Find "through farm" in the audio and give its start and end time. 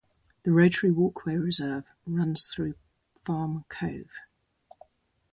2.47-3.65